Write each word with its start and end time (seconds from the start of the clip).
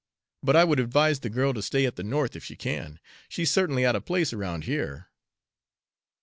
But 0.41 0.55
I 0.55 0.63
would 0.63 0.79
advise 0.79 1.19
the 1.19 1.29
girl 1.29 1.53
to 1.53 1.61
stay 1.61 1.85
at 1.85 1.95
the 1.95 2.01
North, 2.01 2.35
if 2.35 2.43
she 2.43 2.55
can. 2.55 2.99
She's 3.29 3.51
certainly 3.51 3.85
out 3.85 3.95
of 3.95 4.03
place 4.03 4.33
around 4.33 4.63
here." 4.63 5.09